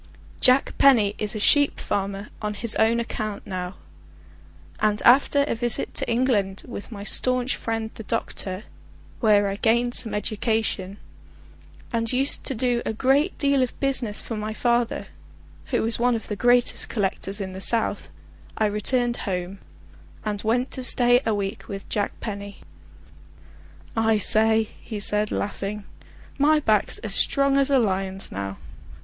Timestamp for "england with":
6.09-6.91